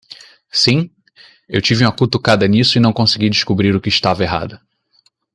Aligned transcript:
Sim? 0.51 0.89
Eu 1.47 1.61
tive 1.61 1.85
uma 1.85 1.91
cutucada 1.91 2.47
nisso 2.47 2.75
e 2.75 2.81
não 2.81 2.91
consegui 2.91 3.29
descobrir 3.29 3.75
o 3.75 3.79
que 3.79 3.87
estava 3.89 4.23
errado. 4.23 4.59